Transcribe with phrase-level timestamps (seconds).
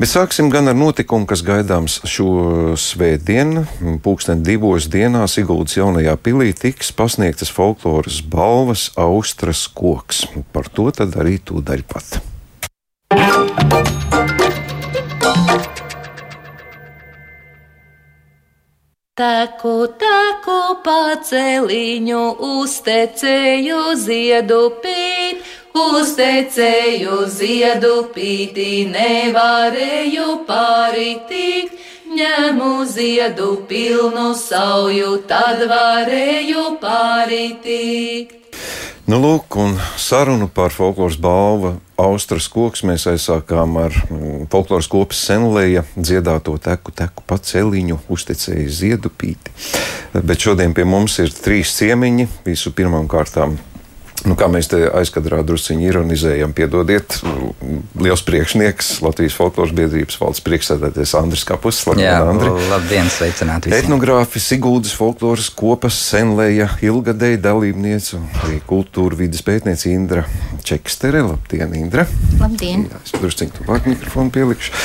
[0.00, 3.66] Bet sāksim gan ar notikumu, kas gaidāms šo svētdienu.
[4.00, 10.22] Pūksteni divos dienās Iguldas jaunajā pilī tiks pasniegtas folkloras balvas Austras koks.
[10.56, 12.16] Par to tad arī tūdaļ pat.
[19.20, 22.24] Teku, teku paceliņu,
[22.56, 25.19] uztecēju ziedu pīt,
[25.76, 31.78] uztecēju ziedu pītī, nevarēju pāritikt.
[32.10, 38.40] Ņemu ziedu pilnu sauju, tad varēju pāritikt.
[39.10, 45.20] Nu, lūk, un sarunu par folkloras balvu Austras koks mēs aizsākām ar mm, folkloras kopas
[45.26, 49.52] senlēja dziedāto teku, teku pa celiņu, uzticēju ziedu pīti.
[50.14, 52.28] Bet šodien pie mums ir trīs ciemiņi.
[52.46, 53.58] Visu pirmām kārtām
[54.28, 57.14] Nu, kā mēs te aizkadrā druskuļi ironizējam, piedodiet,
[58.00, 61.78] liels priekšnieks Latvijas folkloras biedrības valdes priekšsēdētājs Andris Kapus.
[61.96, 62.50] Jā, Andri.
[62.68, 63.86] labdien, sveicināti visiem.
[63.86, 70.26] Etnogrāfi Siguldas folkloras kopas senlēja ilgadēja dalībniece arī kultūra vidas pētniece Indra
[70.68, 71.24] Čekstere.
[71.24, 72.04] Labdien, Indra!
[72.42, 72.86] Labdien!
[72.92, 74.76] Jā, es druskuļi tuvāk mikrofonu pielikšu.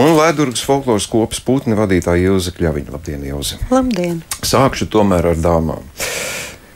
[0.00, 2.96] Un Laidurgas folkloras kopas putni vadītāja Ilze Kļaviņa.
[2.96, 3.60] Labdien, Ilze!
[3.72, 4.22] Labdien!
[4.40, 5.84] Sākšu tomēr ar dāmām.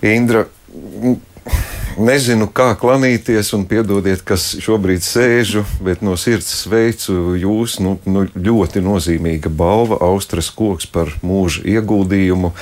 [0.02, 0.44] Indra,
[2.00, 7.78] Nezinu, kā klanīties, un piedodiet, kas šobrīd sēžu, bet no sirds sveicu jūs.
[7.84, 12.52] Nu, nu, ļoti nozīmīga balva, Austrijas koks par mūža ieguldījumu.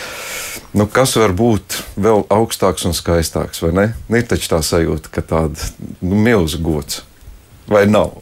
[0.75, 3.87] Nu, kas var būt vēl augstāks un skaistāks, vai ne?
[4.11, 5.71] Ir taču tā sajūta, ka tāda
[6.03, 7.05] nu, milzīga gods
[7.71, 8.19] vai nav.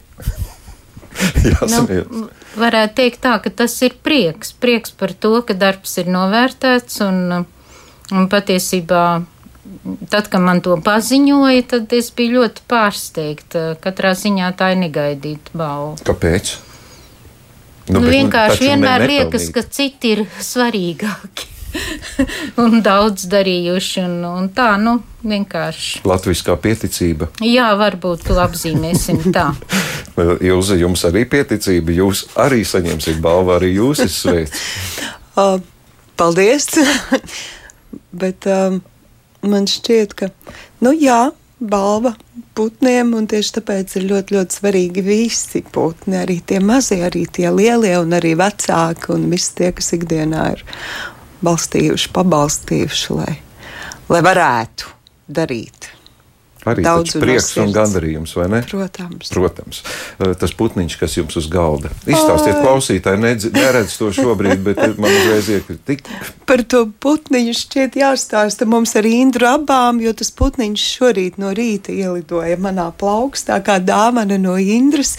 [1.73, 2.27] nu,
[2.59, 4.53] varētu teikt tā, ka tas ir prieks.
[4.53, 7.19] Prieks par to, ka darbs ir novērtēts un,
[8.13, 9.03] un patiesībā
[10.09, 13.63] tad, kad man to paziņoja, tad es biju ļoti pārsteigta.
[13.83, 15.99] Katrā ziņā tā ir negaidīta balva.
[16.07, 16.55] Kāpēc?
[17.89, 21.47] Nu, nu, vienkārši vienmēr ne, liekas, ka citi ir svarīgāki.
[22.63, 24.95] un daudz darījuši, un, un tā, nu,
[25.25, 26.03] vienkārši.
[26.09, 27.29] Latvijas pieticība.
[27.45, 29.51] Jā, varbūt to apzīmēsim tā.
[30.49, 34.63] Jūs, jums arī pieticība, jūs arī saņemsiet balvu, arī jūs esat sveicis.
[35.39, 35.61] uh,
[36.19, 36.67] paldies!
[38.11, 38.81] Bet um,
[39.45, 40.29] man šķiet, ka,
[40.83, 41.29] nu jā,
[41.59, 42.13] balva
[42.55, 47.49] putniem, un tieši tāpēc ir ļoti, ļoti svarīgi visi putni, arī tie mazie, arī tie
[47.51, 50.65] lielie, un arī vecāki, un visi tie, kas ikdienā ir
[51.45, 53.37] balstījuši, pabalstījuši, lai,
[54.11, 54.95] lai varētu
[55.29, 55.93] darīt
[56.69, 58.61] Arī tāds prieks un gandarījums, vai ne?
[58.69, 59.31] Protams.
[59.33, 59.81] Protams.
[60.41, 61.91] Tas putniņš, kas jums uz galda.
[62.05, 66.05] Izstāstiet, klausītāji, neredz to šobrīd, bet man uzreiz iekritik.
[66.49, 71.93] Par to putniņu šķiet jāstāsta mums ar Indru abām, jo tas putniņš šorīt no rīta
[71.95, 75.17] ielidoja manā plaukstā kā dāvana no Indras.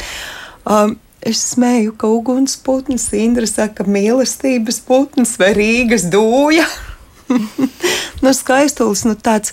[0.65, 6.65] Um, Es smēju, ka ugunsputns, Indra saka, mīlestības putns vai Rīgas dūja.
[8.25, 9.53] nu, skaistulis, nu tāds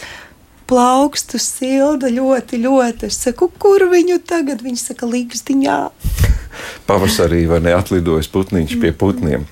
[0.68, 3.08] plaukstu silda ļoti, ļoti.
[3.08, 4.64] Es saku, kur viņu tagad?
[4.66, 5.78] Viņa saka, līgstiņā.
[6.88, 9.46] Pavasarī vai neatlidojas putniņš pie putniem.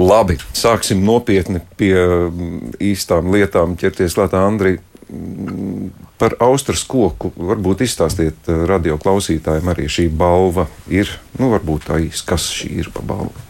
[0.00, 4.78] Labi, sāksim nopietni pie mm, īstām lietām ķerties klāt Andri.
[5.10, 11.10] Mm, par Austrijas koku varbūt izstāstiet eh, radio klausītājiem arī šī balva ir,
[11.40, 13.48] nu varbūt tā īsti, kas šī ir pa balvu.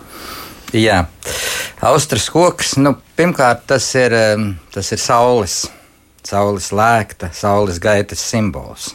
[0.76, 1.02] Jā,
[1.82, 4.14] Austrijas koks, nu, pirmkārt tas ir,
[4.70, 5.64] tas ir saules
[6.26, 8.94] saules lēkta, saules gaitas simbols.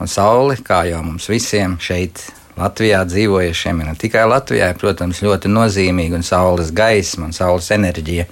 [0.00, 2.20] Un saule, kā jau mums visiem šeit
[2.56, 8.24] Latvijā dzīvojušiem, ne tikai Latvijā, protams, ļoti nozīmīga un saules gaisma un saules enerģija.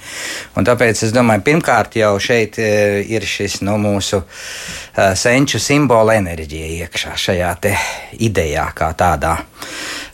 [0.57, 2.71] Un tāpēc es domāju, pirmkārt jau šeit e,
[3.05, 7.53] ir šis no nu, mūsu uh, senču simbola enerģija iekšā šajā
[8.25, 9.37] idejā kā tādā.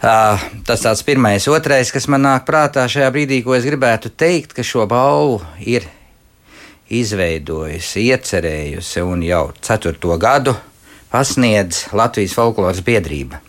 [0.01, 1.47] Uh, tas tāds pirmais.
[1.47, 5.87] Otrais, kas man nāk prātā šajā brīdī, ko es gribētu teikt, ka šo balvu ir
[6.91, 10.57] izveidojusi, iecerējusi un jau ceturto gadu
[11.11, 13.41] pasniedz Latvijas folkloras biedrība.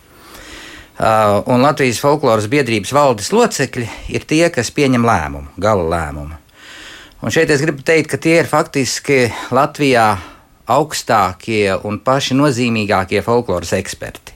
[1.02, 6.38] Uh, un Latvijas folkloras biedrības valdes locekļi ir tie, kas pieņem lēmumu, gala lēmumu.
[7.22, 9.24] Un šeit es gribu teikt, ka tie ir faktiski
[9.54, 10.06] Latvijā
[10.70, 14.31] augstākie un paši nozīmīgākie folkloras eksperti.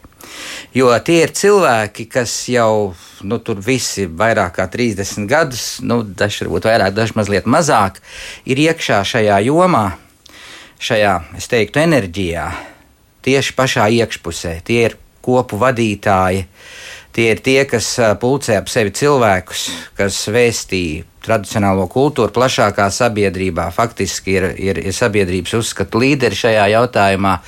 [0.76, 2.94] Jo tie ir cilvēki, kas jau
[3.26, 8.02] nu, tur visi vairāk kā 30 gadus, nu, daži varbūt vairāk, daži mazliet mazāk,
[8.46, 9.86] ir iekšā šajā jomā,
[10.82, 12.50] šajā, es teiktu, enerģijā,
[13.26, 14.60] tieši pašā iekšpusē.
[14.68, 16.46] Tie ir kopu vadītāji,
[17.16, 19.68] tie ir tie, kas pulcē ap sevi cilvēkus,
[19.98, 23.70] kas vēstīja tradicionālo kultūru plašākā sabiedrībā.
[23.74, 27.40] Faktiski ir, ir, ir sabiedrības uzskatu līderi šajā jautājumā.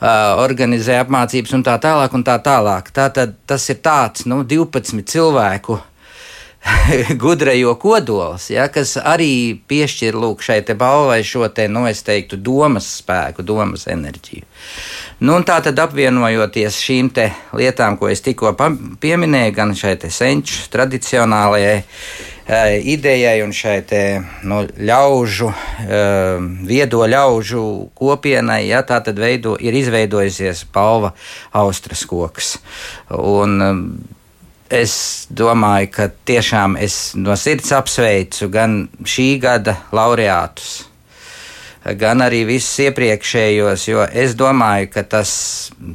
[0.00, 2.16] Organizē apmācības un tā tālāk.
[2.16, 2.90] Un tā tālāk.
[2.96, 5.80] Tātad tas ir tāds nu, 12 cilvēku
[7.22, 13.44] gudrajo kodols, ja, kas arī piešķir lūk, šai balvai šo te, nu, teiktu, domas spēku,
[13.46, 14.44] domas enerģiju.
[15.24, 17.10] Nu, tā tad apvienojoties šīm
[17.56, 18.52] lietām, ko es tikko
[19.00, 21.80] pieminēju, gan šai senču tradicionālajai
[22.82, 24.02] idejai un šai te,
[24.42, 27.64] nu, ļaužu, uh, viedo ļaužu
[27.94, 31.12] kopienai, ja, tā tad veido, ir izveidojusies palva
[31.54, 32.56] austras koks.
[33.14, 33.82] Un, uh,
[34.70, 40.89] es domāju, ka tiešām es no sirds apsveicu gan šī gada laureātus,
[41.84, 45.32] gan arī visus iepriekšējos, jo es domāju, ka tas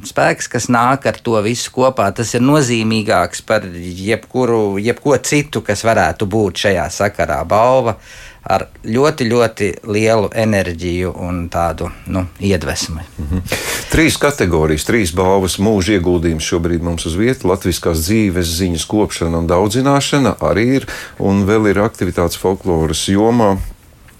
[0.09, 5.85] spēks, kas nāk ar to visu kopā, tas ir nozīmīgāks par jebkuru, jebko citu, kas
[5.85, 7.43] varētu būt šajā sakarā.
[7.45, 7.99] Balva
[8.45, 13.01] ar ļoti, ļoti lielu enerģiju un tādu nu, iedvesmu.
[13.17, 13.41] -hmm.
[13.89, 17.43] Trīs kategorijas, trīs balvas mūža ieguldījums šobrīd mums uz vietas.
[17.43, 20.87] Latviskās dzīves ziņas kopšana un daudzināšana arī ir,
[21.19, 23.57] un vēl ir aktivitātes folkloras jomā.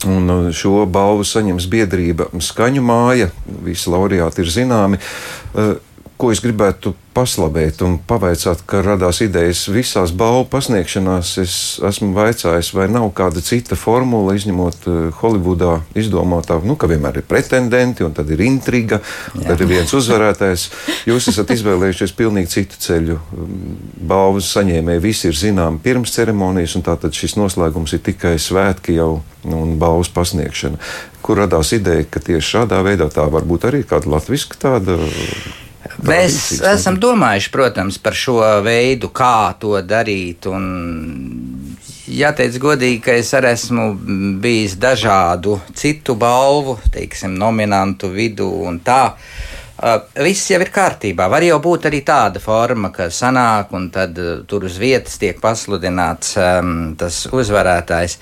[0.06, 3.32] Un uh, šo balvu saņems biedrība Skaņu māja.
[3.66, 5.00] Visi laureāti ir zināmi.
[5.56, 5.78] Uh,
[6.18, 11.32] ko es gribētu paslabēt un pavaicāt, ka radās idejas visās balvu pasniegšanās.
[11.44, 17.22] Es esmu vaicājis, vai nav kāda cita formula, izņemot uh, Holivudā izdomātā, nu, ka vienmēr
[17.22, 19.02] ir pretendenti, un tad ir intriga,
[19.36, 20.68] un tad ir viens uzvarētājs.
[21.08, 23.20] Jūs esat izvēlējušies pilnīgi citu ceļu.
[24.08, 29.20] Balvu saņēmēji visi ir zināmi pirms ceremonijas, un tātad šis noslēgums ir tikai svētki jau
[29.46, 30.80] un balvas pasniegšana.
[31.26, 35.00] Kur radās ideja, ka tieši šādā veidā tā var būt arī kāda latviska tāda
[36.04, 40.48] Mēs esam domājuši, protams, par šo veidu, kā to darīt.
[40.52, 40.66] Un
[42.12, 43.88] jāteic godīgi, ka es arī esmu
[44.44, 49.16] bijis dažādu citu balvu, teiksim, nominantu vidū un tā.
[49.76, 51.26] Uh, viss jau ir kārtībā.
[51.28, 55.42] Var jau būt arī tāda forma, ka sanāk un tad uh, tur uz vietas tiek
[55.44, 58.16] pasludināts um, tas uzvarētājs.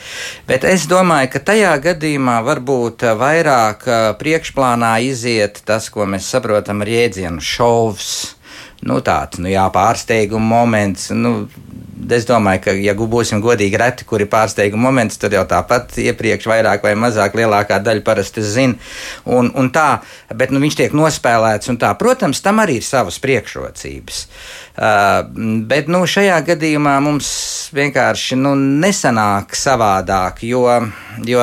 [0.50, 3.86] Bet es domāju, ka tajā gadījumā varbūt uh, vairāk
[4.18, 8.10] priekšplānā iziet tas, ko mēs saprotam ar jēdzienu šovs.
[8.84, 11.10] Nu, tāds nu, jā, pārsteiguma moments.
[11.16, 11.46] Nu,
[12.14, 16.84] es domāju, ka, ja būsim godīgi, reti, kuri pārsteiguma moments, tad jau tāpat iepriekš vairāk
[16.84, 18.76] vai mazāk lielākā daļa parasti zina.
[19.24, 20.02] Un, un tā,
[20.36, 21.94] bet nu, viņš tiek nospēlēts un tā.
[22.00, 24.26] Protams, tam arī ir savas priekšrocības.
[24.28, 27.28] Uh, bet nu, šajā gadījumā mums
[27.78, 30.66] vienkārši nu, nesanāk savādāk, jo,
[31.30, 31.42] jo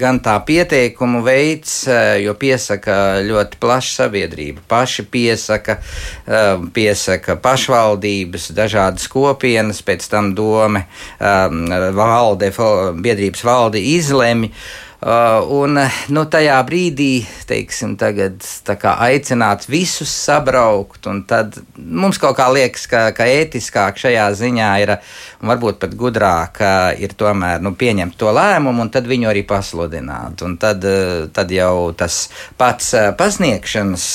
[0.00, 4.64] gan tā pieteikumu veids, uh, jo piesaka ļoti plaša sabiedrība.
[4.68, 10.84] Paši piesaka, uh, piesaka pašvaldības, dažādas kopienas pēc tam doma,
[11.16, 11.64] um,
[11.96, 12.52] valde,
[13.00, 14.52] biedrības valde izlemj.
[14.98, 15.78] Uh, un
[16.10, 18.42] nu, tajā brīdī, teiksim, tagad
[18.90, 24.92] aicināt visus sabraukt, un tad mums kaut kā liekas, ka, ka ētiskāk šajā ziņā ir,
[25.38, 26.58] un varbūt pat gudrāk
[26.98, 30.42] ir tomēr nu, pieņemt to lēmumu un tad viņu arī pasludināt.
[30.42, 32.24] Un tad, uh, tad jau tas
[32.58, 34.08] pats uh, pasniegšanas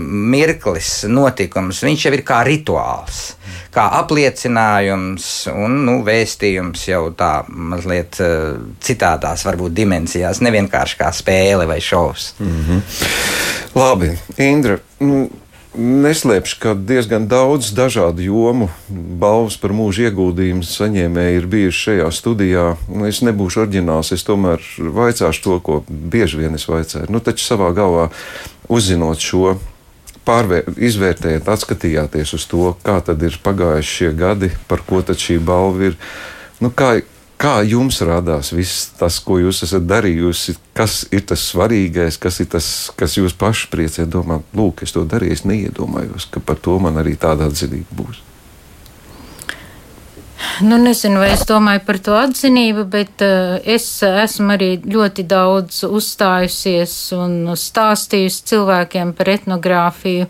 [0.00, 3.34] mirklis, notikums, viņš jau ir kā rituāls
[3.74, 11.66] kā apliecinājums un nu, vēstījums jau tā mazliet uh, citādās, varbūt dimensijās, nevienkārši kā spēle
[11.70, 12.34] vai šovs.
[12.38, 12.82] Mm -hmm.
[13.74, 14.78] Labi, Indra.
[15.00, 15.28] Nu,
[15.74, 22.66] Neslēpšu, ka diezgan daudz dažādu jomu balvas par mūža ieguldījumu saņēmēji ir bijuši šajā studijā.
[23.08, 27.10] Es nebūšu oriģināls, es tomēr vaicāšu to, ko bieži vien es vaicāju.
[27.10, 28.06] Nu, taču savā galvā
[28.70, 29.56] uzzinot šo
[30.26, 35.38] pārvēr, izvērtējat, atskatījāties uz to, kā tad ir pagājuši šie gadi, par ko tad šī
[35.44, 35.98] balva ir.
[36.64, 36.96] Nu, kā,
[37.40, 42.50] kā jums radās viss tas, ko jūs esat darījusi, kas ir tas svarīgais, kas ir
[42.56, 46.78] tas, kas jūs paši priecē domāt, lūk, es to darīju, es neiedomājos, ka par to
[46.82, 48.22] man arī tāda atzinība būs.
[50.60, 55.80] Nu, nezinu, vai es domāju par to atzinību, bet uh, es esmu arī ļoti daudz
[55.88, 60.28] uzstājusies un stāstījusi cilvēkiem par etnogrāfiju,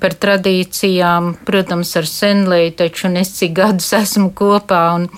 [0.00, 4.82] par tradīcijām, protams, ar senlēju, taču es cik gadus esmu kopā.
[4.98, 5.08] Un,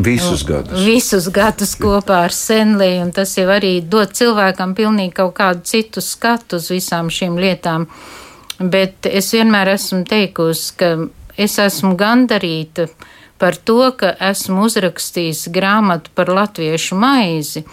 [0.00, 0.80] Visus gadus.
[0.80, 6.02] Visus gadus kopā ar senlēju, un tas jau arī dod cilvēkam pilnīgi kaut kādu citu
[6.02, 7.86] skatu uz visām šīm lietām.
[8.60, 10.92] Bet es vienmēr esmu teikusi, ka
[11.40, 12.88] es esmu gandarīta
[13.40, 17.64] par to, ka esmu uzrakstījis grāmatu par latviešu maizi.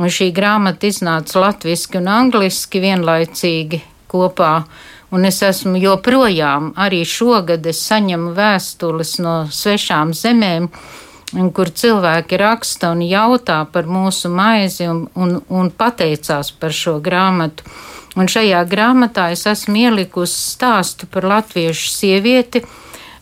[0.00, 4.54] Un šī grāmata iznāca latviešu un angliski vienlaicīgi kopā.
[5.12, 10.70] Un es esmu joprojām, arī šogad es saņemu vēstules no svešām zemēm,
[11.52, 17.68] kur cilvēki raksta un jautā par mūsu maizi un, un, un pateicās par šo grāmatu.
[18.16, 22.64] Un šajā grāmatā es esmu ielikusi stāstu par latviešu sievieti,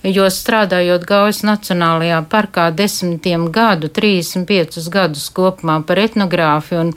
[0.02, 6.94] jo strādājot Gaujas Nacionālajā parkā desmitiem gadu, 35 gadus kopumā par etnogrāfiju un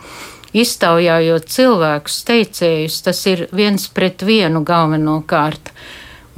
[0.54, 5.74] iztaujājot cilvēkus, teicējus, tas ir viens pret vienu galvenokārt.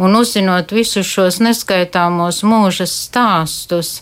[0.02, 4.00] Un uzzinot visus šos neskaitāmos mūža stāstus,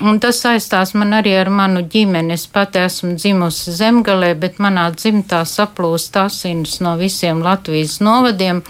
[0.00, 2.32] Un tas saistās man arī ar manu ģimeni.
[2.32, 8.62] Es pati esmu dzimusi zemgalē, bet manā dzimtā saplūst asinis no visiem Latvijas novadiem,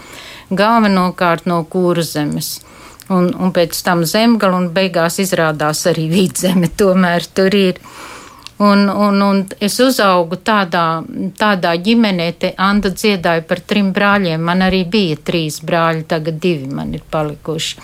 [0.51, 2.57] galvenokārt no kūrzemes.
[3.11, 7.81] Un, un pēc tam zemgala, un beigās izrādās arī vidzeme, tomēr tur ir.
[8.63, 11.03] Un, un, un es uzaugu tādā,
[11.39, 14.39] tādā ģimenē, te Anda dziedāja par trim brāļiem.
[14.39, 17.81] Man arī bija trīs brāļi, tagad divi man ir palikuši.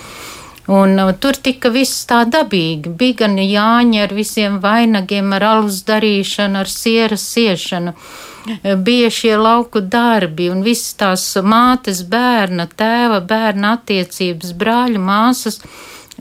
[0.69, 2.91] Un uh, tur tika viss tā dabīgi.
[2.97, 7.95] Bija gan jāņa ar visiem vainagiem, ar alus darīšanu, ar sieras siešanu.
[7.95, 15.57] Uh, bija šie lauku darbi un visas tās mātes, bērna, tēva, bērna attiecības, brāļu, māsas.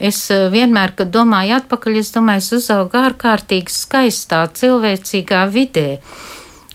[0.00, 5.88] Es uh, vienmēr, kad domāju atpakaļ, es domāju, es uzaugu ārkārtīgi skaistā, cilvēcīgā vidē.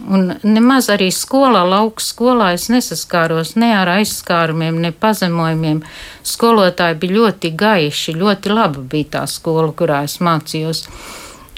[0.03, 5.79] Un nemaz arī skolā, lauka skolā es nesaskāros ne ar aizskārumiem, ne pazemojumiem.
[6.27, 10.83] Skolotāji bija ļoti gaiši, ļoti laba bija tā skola, kurā es mācījos.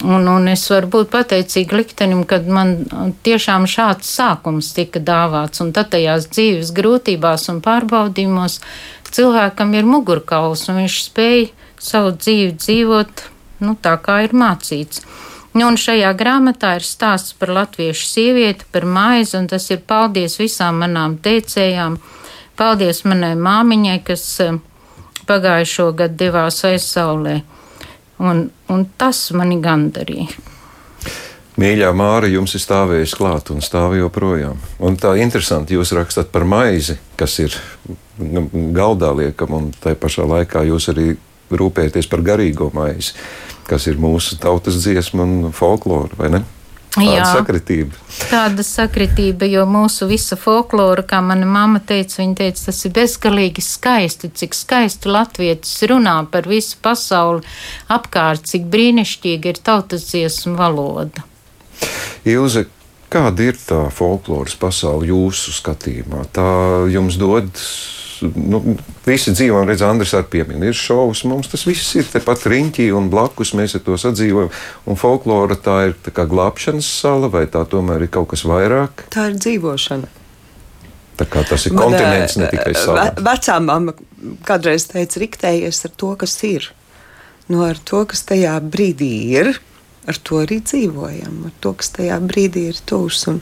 [0.04, 2.76] Un, un es varu būt pateicīga liktenim, kad man
[3.26, 8.60] tiešām šāds sākums tika dāvāts, un tad tajās dzīves grūtībās un pārbaudījumos
[9.16, 11.48] cilvēkam ir mugurkauls, un viņš spēja
[11.80, 13.30] savu dzīvi dzīvot
[13.64, 15.02] nu, tā, kā ir mācīts.
[15.56, 20.36] Nu, un šajā grāmatā ir stāsts par latviešu sievieti, par maizi, un tas ir paldies
[20.36, 21.96] visām manām teicējām.
[22.60, 24.58] Paldies manai māmiņai, kas eh,
[25.30, 27.38] pagājušo gadu devās aizsaulē.
[28.20, 30.28] Un, un tas mani gandarīja.
[31.56, 34.60] Mīļā Māra, jums ir stāvējis klāt un stāv joprojām.
[34.84, 37.56] Un tā interesanti, jūs rakstat par maizi, kas ir
[38.20, 41.14] nu, galdā liekam, un tai pašā laikā jūs arī
[41.56, 43.16] rūpēties par garīgo maizi
[43.70, 46.46] kas ir mūsu tautas dziesma un folklora, vai ne?
[46.96, 47.98] Tāda Jā, sakritība.
[48.30, 53.64] Tāda sakritība, jo mūsu visa folklora, kā mana mamma teica, viņa teica, tas ir bezgalīgi
[53.66, 57.44] skaisti, cik skaisti latvietis runā par visu pasauli
[57.92, 61.26] apkārt, cik brīnišķīga ir tautas dziesma valoda.
[62.24, 62.64] Ilze,
[63.12, 66.24] kāda ir tā folkloras pasaule jūsu skatījumā?
[66.32, 66.48] Tā
[66.96, 67.52] jums dod
[68.24, 68.62] nu,
[69.06, 72.90] visi dzīvo, un redz, Andris arī piemin, ir šovs, mums tas viss ir tepat riņķī
[72.96, 74.52] un blakus mēs ar to sadzīvojam.
[74.90, 79.08] Un folklora tā ir tā kā glābšanas sala, vai tā tomēr ir kaut kas vairāk?
[79.14, 80.12] Tā ir dzīvošana.
[81.16, 83.08] Tā kā tas ir Man, kontinents, ne tikai sala.
[83.24, 83.96] Vecā mamma
[84.48, 86.72] kādreiz teica, riktējies ar to, kas ir.
[87.48, 89.54] Nu, ar to, kas tajā brīdī ir,
[90.10, 93.28] ar to arī dzīvojam, ar to, kas tajā brīdī ir tūs.
[93.32, 93.40] Un,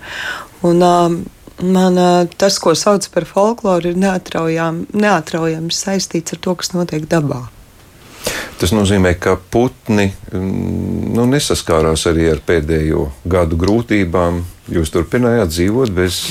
[0.68, 1.18] un, um,
[1.62, 2.00] Man
[2.38, 7.44] tas, ko sauc par folkloru, ir neatraujami saistīts ar to, kas notiek dabā.
[8.60, 14.44] Tas nozīmē, ka putni mm, nu, nesaskārās arī ar pēdējo gadu grūtībām.
[14.72, 16.22] Jūs turpinājāt dzīvot bez,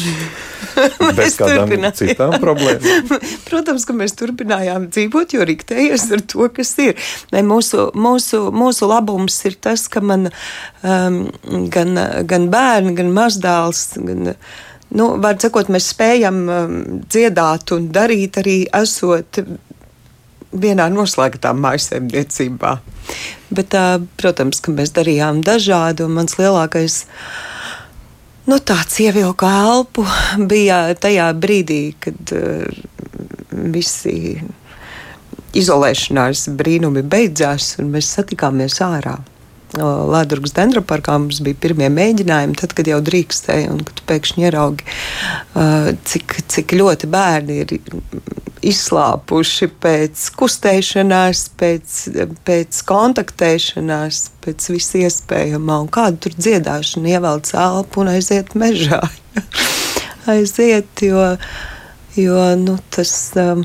[1.19, 3.11] bez kādām citām problēmām.
[3.51, 6.97] Protams, ka mēs turpinājām dzīvot, jo riktējies ar to, kas ir.
[7.35, 11.25] Ne, mūsu, mūsu, mūsu labums ir tas, ka man um,
[11.75, 13.91] gan, gan bērni, gan mazdēls.
[14.01, 14.61] Gan, uh,
[14.97, 16.79] nu, var sakot, mēs spējam um,
[17.11, 19.43] dziedāt un darīt arī esot
[20.53, 22.75] vienā noslēgtā mājsaimniecībā.
[23.53, 27.03] Bet, uh, protams, ka mēs darījām dažādu, un mans lielākais
[28.51, 30.07] nu, tāds ievilka elpu
[30.53, 32.83] bija tajā brīdī, kad uh,
[33.53, 34.41] visi
[35.57, 39.19] izolēšanās brīnumi beidzās, un mēs satikāmies ārā.
[39.79, 44.85] Latvijas dendroparkā mums bija pirmie mēģinājumi, tad, kad jau drīkstēja, un kad pēkšņi ieraugi,
[46.11, 47.75] cik, cik ļoti bērni ir
[48.63, 51.99] izslāpuši pēc kustēšanās, pēc,
[52.47, 59.01] pēc kontaktēšanās, pēc visu iespējamā, un kādu tur dziedāšanu ievelc elpu un aiziet mežā.
[60.35, 61.31] aiziet, jo,
[62.21, 63.15] jo nu, tas.
[63.41, 63.65] Um,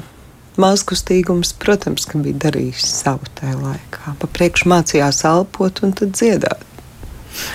[0.57, 4.15] Mazkustīgums, protams, bija darījis savu tajā laikā.
[4.17, 6.63] Pa priekšu mācījās elpot un tad dziedāt.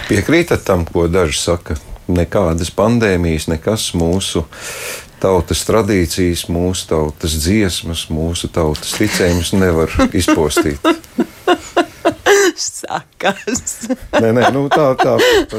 [0.07, 1.79] Piekrītat tam, ko daži saka?
[2.13, 4.45] Nekādas pandēmijas, nekas mūsu
[5.23, 10.83] tautas tradīcijas, mūsu tautas dziesmas, mūsu tautas ticējumus nevar izpostīt.
[12.81, 13.89] sakas.
[14.17, 15.17] nē, nē, nu, tā, tā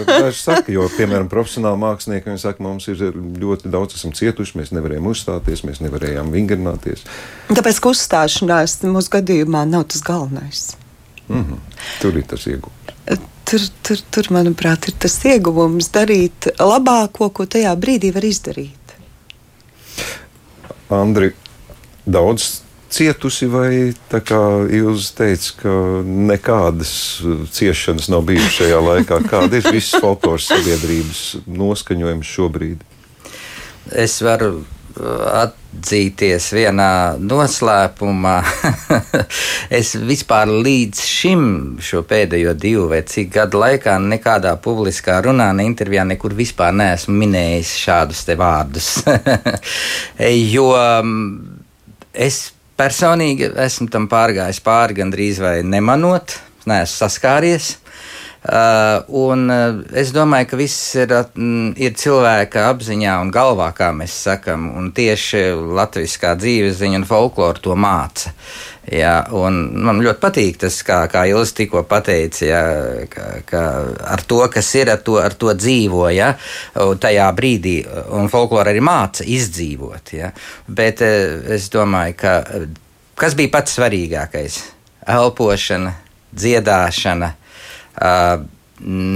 [0.07, 5.09] daži saka, jo, piemēram, profesionāli mākslinieki, saka, mums ir ļoti daudz esam cietuši, mēs nevarējām
[5.11, 7.05] uzstāties, mēs nevarējām vingrināties.
[7.53, 10.73] Tāpēc, ka uzstāšanās mūsu gadījumā nav tas galvenais.
[11.27, 11.59] Mm -hmm.
[12.01, 12.83] Tur ir tas ieguvums.
[13.43, 18.95] Tur, tur, tur, manuprāt, ir tas ieguvums darīt labāko, ko tajā brīdī var izdarīt.
[20.89, 21.33] Andri,
[22.05, 22.62] daudz
[22.93, 23.71] cietusi, vai
[24.09, 25.73] kā jūs teicat, ka
[26.05, 26.93] nekādas
[27.55, 29.19] ciešanas nav bijušas šajā laikā?
[29.29, 32.87] Kāda ir visas folkloras sabiedrības noskaņojums šobrīd?
[33.91, 34.61] Es varu
[34.93, 38.35] atzīties vienā noslēpumā.
[39.79, 41.45] es vispār līdz šim,
[41.81, 47.15] šo pēdējo divu vai cik gadu laikā, nekādā publiskā runā, ne intervijā, nekur vispār neesmu
[47.23, 48.91] minējis šādus te vārdus.
[50.55, 51.31] jo mm,
[52.13, 52.45] es
[52.83, 56.35] personīgi esmu tam pārgājis pāri gandrīz vai nemanot,
[56.67, 57.77] neesmu saskāries.
[58.43, 63.93] Uh, un uh, es domāju, ka viss ir, mm, ir cilvēka apziņā un galvā, kā
[63.95, 65.45] mēs sakām, un tieši
[65.77, 68.33] latviskā dzīves ziņa un folklora to māca.
[68.91, 72.63] Jā, man ļoti patīk tas, kā, kā Ilis tikko pateica, jā,
[73.07, 73.61] ka, ka
[74.11, 76.33] ar to, kas ir, ar to, ar to dzīvo, ja,
[76.75, 77.77] tajā brīdī,
[78.11, 80.13] un folklora arī māca izdzīvot.
[80.17, 80.33] Ja.
[80.67, 82.33] Bet eh, es domāju, ka
[83.15, 84.59] kas bija pats svarīgākais?
[85.13, 85.95] Elpošana,
[86.35, 87.31] dziedāšana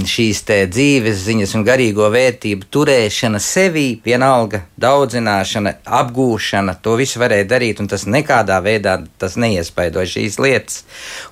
[0.08, 7.82] šīs dzīves ziņas un garīgo vērtību turēšana sevī, vienalga, daudzināšana, apgūšana, to visu varēja darīt,
[7.82, 10.84] un tas nekādā veidā tas neiespaido šīs lietas.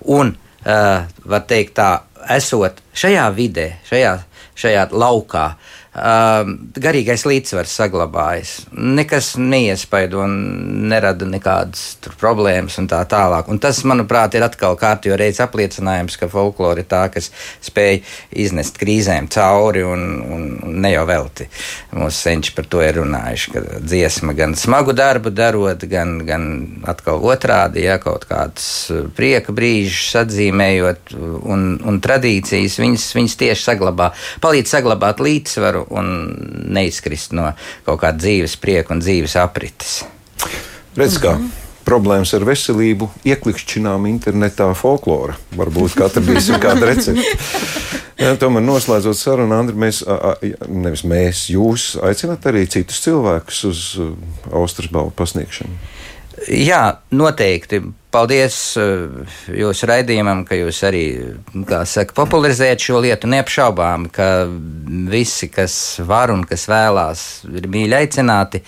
[0.05, 1.91] Un, uh, var teikt tā,
[2.37, 4.15] esot šajā vidē, šajā,
[4.57, 8.51] šajā laukā, uh, garīgais līdzsvars saglabājas.
[8.77, 10.35] Nekas neiespaido un
[10.91, 13.49] nerada nekādas problēmas un tā tālāk.
[13.49, 17.31] Un tas, manuprāt, ir atkal kārtīgi reizes apliecinājums, ka folklore ir tā, kas
[17.65, 18.03] spēj
[18.45, 20.05] iznest krīzēm cauri un,
[20.37, 21.49] un, un ne jau velti.
[21.97, 26.47] Mūsu senči par to ir runājuši, ka dziesma gan smagu darbu darot, gan, gan
[26.85, 34.13] atkal otrādi, ja kaut kādus prieka brīžus atzīmējot un, un tradīcijas, viņas, viņas tieši saglabā,
[34.45, 36.11] palīdz saglabāt līdzsvaru un
[36.77, 37.51] neizkrist no
[37.87, 40.01] kaut kāda dzīves prieka un dzīves aprites.
[40.97, 41.37] Redz, kā.
[41.37, 45.37] Mm -hmm problēmas ar veselību, ieklikšķinām internetā folklora.
[45.57, 47.27] Varbūt atradīsim kādu recepti.
[48.17, 50.01] Jā, tomēr noslēdzot sarunu, Andri, mēs,
[50.73, 53.83] nevis mēs, jūs aicināt arī citus cilvēkus uz
[54.51, 55.77] Austrijas balvu pasniegšanu.
[56.53, 56.83] Jā,
[57.17, 57.83] noteikti.
[58.15, 61.03] Paldies uh, jūsu raidījumam, ka jūs arī
[61.89, 63.29] saka, popularizējat šo lietu.
[63.31, 64.29] Neapšaubām, ka
[65.11, 65.75] visi, kas
[66.07, 68.63] var un kas vēlās, ir mīļi aicināti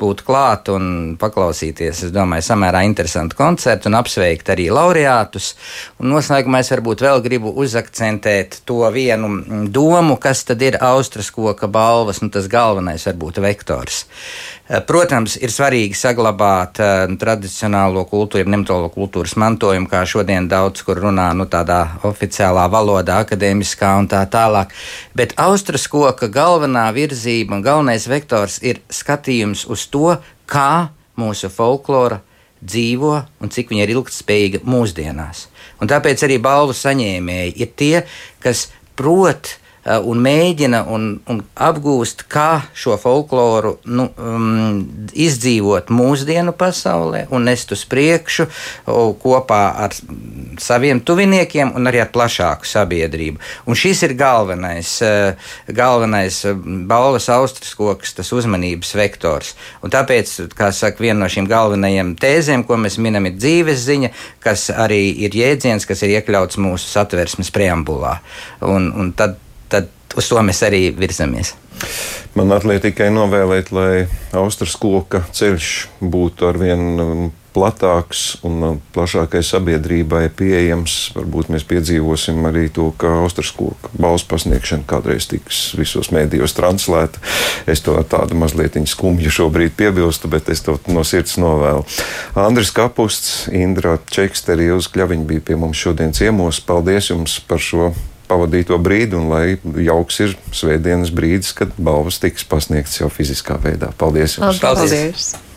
[0.00, 2.04] būt klāt un paklausīties.
[2.06, 5.52] Es domāju, samērā interesantu koncertu un apsveikt arī laureātus.
[6.00, 11.68] Un noslēgumā es varbūt vēl gribu uzakcentēt to vienu domu, kas tad ir Austrijas koka
[11.68, 14.04] balvas, un tas galvenais varbūt vektors.
[14.64, 18.46] Eh, protams, ir svarīgi saglabāt uh, tradicionālo kultūru,
[18.84, 24.24] nematolo kultūras mantojumu, kā šodien daudz kur runā, nu, tādā oficiālā valodā, akadēmiskā un tā
[24.28, 24.72] tālāk.
[25.14, 30.16] Bet austras koka galvenā virzība un galvenais vektors ir skatījums uz to,
[30.46, 32.20] kā mūsu folklora
[32.60, 35.48] dzīvo un cik viņa ir ilgspējīga mūsdienās.
[35.80, 38.04] Un tāpēc arī balvu saņēmēji ir tie,
[38.40, 44.80] kas prot un mēģina un, un apgūst, kā šo folkloru nu, um,
[45.12, 48.48] izdzīvot mūsdienu pasaulē un nest uz priekšu
[49.20, 49.96] kopā ar
[50.60, 53.40] saviem tuviniekiem un arī ar plašāku sabiedrību.
[53.68, 56.54] Un šis ir galvenais, eh, galvenais eh,
[56.88, 59.54] balvas austras koks, tas uzmanības vektors.
[59.82, 64.12] Un tāpēc, kā saka, viena no šīm galvenajiem tēzēm, ko mēs minam, ir dzīves ziņa,
[64.44, 68.18] kas arī ir jēdziens, kas ir iekļauts mūsu satversmes preambulā.
[68.64, 71.54] Un, un tad tad uz to mēs arī virzamies.
[72.34, 75.70] Man atliek tikai novēlēt, lai Austrijas koka ceļš
[76.02, 80.96] būtu arvien um, platāks un um, plašākai sabiedrībai pieejams.
[81.14, 87.22] Varbūt mēs piedzīvosim arī to, ka Austrijas koka balss pasniegšana kādreiz tiks visos mēdījos translēta.
[87.70, 91.86] Es to tādu mazliet skumju šobrīd piebilstu, bet es to no sirds novēlu.
[92.34, 96.58] Andris Kapusts, Indra Čeksteri, Ilza Kļaviņa bija pie mums šodien ciemos.
[96.66, 97.92] Paldies jums par šo
[98.28, 103.92] pavadīto brīdi, un lai jauks ir svētdienas brīdis, kad balvas tiks pasniegtas jau fiziskā veidā.
[104.00, 104.38] Paldies!
[104.40, 104.62] Jums.
[104.62, 104.94] Paldies!
[104.94, 105.53] Paldies.